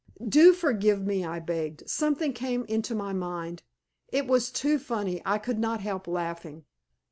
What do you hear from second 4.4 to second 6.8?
too funny. I could not help laughing."